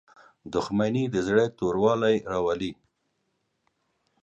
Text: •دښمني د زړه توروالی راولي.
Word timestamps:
•دښمني 0.53 1.03
د 1.13 1.15
زړه 1.27 1.45
توروالی 1.57 2.15
راولي. 2.31 2.71